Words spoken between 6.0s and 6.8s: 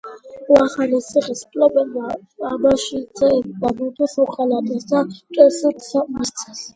მისცეს.